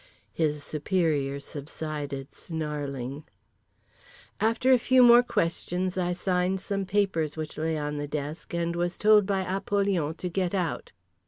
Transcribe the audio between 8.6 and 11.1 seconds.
was told by Apollyon to get out.